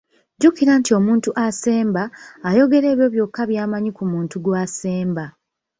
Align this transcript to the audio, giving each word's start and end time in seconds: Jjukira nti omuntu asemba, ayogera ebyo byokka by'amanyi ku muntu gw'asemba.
Jjukira 0.35 0.73
nti 0.79 0.91
omuntu 0.99 1.29
asemba, 1.45 2.03
ayogera 2.49 2.85
ebyo 2.93 3.07
byokka 3.13 3.41
by'amanyi 3.49 3.91
ku 3.97 4.03
muntu 4.11 4.35
gw'asemba. 4.45 5.25